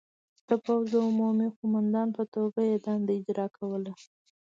د 0.49 0.49
پوځ 0.63 0.83
د 0.93 0.95
عمومي 1.07 1.47
قوماندان 1.57 2.07
په 2.17 2.23
توګه 2.35 2.59
یې 2.69 2.75
دنده 2.85 3.13
اجرا 3.19 3.45
کوله. 3.57 3.91